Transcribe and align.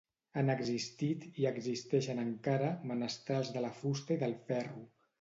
Han 0.41 0.47
existit, 0.53 1.27
i 1.43 1.45
existeixen 1.51 2.23
encara, 2.23 2.73
menestrals 2.95 3.55
de 3.59 3.67
la 3.69 3.75
fusta 3.85 4.21
i 4.21 4.23
del 4.27 4.39
ferro. 4.53 4.87